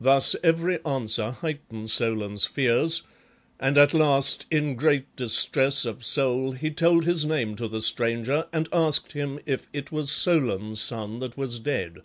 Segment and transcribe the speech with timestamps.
[0.00, 3.02] Thus every answer heightened Solon's fears,
[3.58, 8.46] and at last, in great distress of soul, he told his name to the stranger
[8.52, 12.02] and asked him if it was Solon's son that was dead.